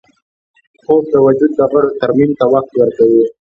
خوب 0.85 1.03
د 1.13 1.15
وجود 1.25 1.51
د 1.55 1.59
غړو 1.71 1.89
ترمیم 2.01 2.31
ته 2.39 2.45
وخت 2.53 2.71
ورکوي 2.75 3.23